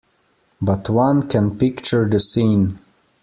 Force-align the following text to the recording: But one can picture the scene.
But 0.59 0.89
one 0.89 1.27
can 1.29 1.59
picture 1.59 2.09
the 2.09 2.19
scene. 2.19 2.79